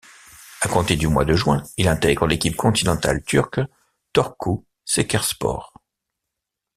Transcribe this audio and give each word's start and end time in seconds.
À 0.61 0.67
compter 0.67 0.95
du 0.95 1.07
mois 1.07 1.25
de 1.25 1.35
juin, 1.35 1.61
il 1.77 1.87
intègre 1.87 2.25
l'équipe 2.25 2.55
continentale 2.55 3.21
turque 3.23 3.59
Torku 4.13 4.65
Şekerspor. 4.83 5.73